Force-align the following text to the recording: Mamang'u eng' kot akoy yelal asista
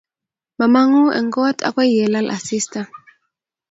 Mamang'u 0.57 1.03
eng' 1.17 1.33
kot 1.35 1.57
akoy 1.67 1.89
yelal 1.97 2.27
asista 2.35 2.81